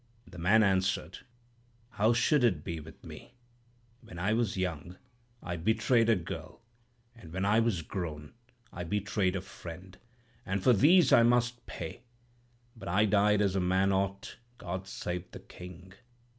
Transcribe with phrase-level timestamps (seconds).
[0.25, 1.19] "The man answered,
[1.91, 3.35] 'How should it be with me?
[4.01, 4.95] When I was young,
[5.43, 6.63] I betrayed a girl;
[7.15, 8.33] and when I was grown,
[8.73, 9.99] I betrayed a friend,
[10.43, 12.01] and for these I must pay.
[12.75, 14.37] But I died as a man ought.
[14.57, 15.93] God save the King!'